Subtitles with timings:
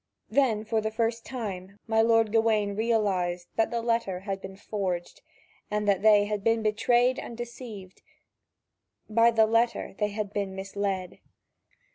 [0.31, 5.21] Then for the first time my lord Gawain realised that the letter had been forged,
[5.69, 8.01] and that they had been betrayed and deceived:
[9.07, 11.19] by the letter they had been misled.